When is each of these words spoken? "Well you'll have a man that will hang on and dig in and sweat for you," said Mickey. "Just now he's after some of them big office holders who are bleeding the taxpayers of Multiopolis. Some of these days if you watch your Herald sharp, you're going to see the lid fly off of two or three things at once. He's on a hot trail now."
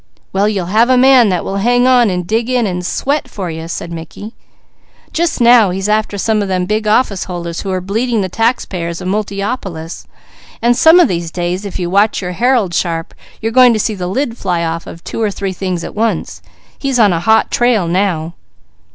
"Well 0.33 0.49
you'll 0.49 0.65
have 0.65 0.89
a 0.89 0.97
man 0.97 1.29
that 1.29 1.45
will 1.45 1.57
hang 1.57 1.85
on 1.85 2.09
and 2.09 2.25
dig 2.25 2.49
in 2.49 2.65
and 2.65 2.83
sweat 2.83 3.27
for 3.27 3.51
you," 3.51 3.67
said 3.67 3.91
Mickey. 3.91 4.33
"Just 5.13 5.39
now 5.39 5.69
he's 5.69 5.87
after 5.87 6.17
some 6.17 6.41
of 6.41 6.47
them 6.47 6.65
big 6.65 6.87
office 6.87 7.25
holders 7.25 7.61
who 7.61 7.69
are 7.69 7.79
bleeding 7.81 8.21
the 8.21 8.27
taxpayers 8.27 8.99
of 8.99 9.07
Multiopolis. 9.09 10.07
Some 10.73 10.99
of 10.99 11.07
these 11.07 11.29
days 11.29 11.65
if 11.65 11.77
you 11.77 11.87
watch 11.87 12.19
your 12.19 12.31
Herald 12.31 12.73
sharp, 12.73 13.13
you're 13.43 13.51
going 13.51 13.73
to 13.73 13.79
see 13.79 13.93
the 13.93 14.07
lid 14.07 14.39
fly 14.39 14.63
off 14.63 14.87
of 14.87 15.03
two 15.03 15.21
or 15.21 15.29
three 15.29 15.53
things 15.53 15.83
at 15.83 15.93
once. 15.93 16.41
He's 16.79 16.97
on 16.97 17.13
a 17.13 17.19
hot 17.19 17.51
trail 17.51 17.87
now." 17.87 18.33